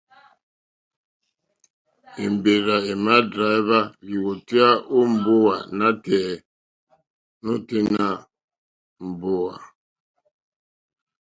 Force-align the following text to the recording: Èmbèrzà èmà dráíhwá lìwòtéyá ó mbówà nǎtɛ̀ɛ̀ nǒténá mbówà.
Èmbèrzà 2.23 2.77
èmà 2.91 3.13
dráíhwá 3.33 3.79
lìwòtéyá 4.05 4.69
ó 4.97 4.99
mbówà 5.13 5.55
nǎtɛ̀ɛ̀ 5.77 6.41
nǒténá 7.43 8.05
mbówà. 9.07 9.53